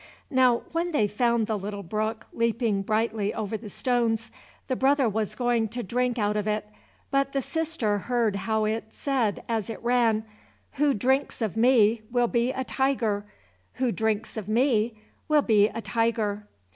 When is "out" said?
6.17-6.35